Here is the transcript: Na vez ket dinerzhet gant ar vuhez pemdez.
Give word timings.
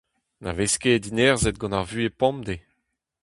Na 0.43 0.51
vez 0.57 0.73
ket 0.81 1.01
dinerzhet 1.03 1.59
gant 1.61 1.77
ar 1.79 1.85
vuhez 1.89 2.13
pemdez. 2.19 2.63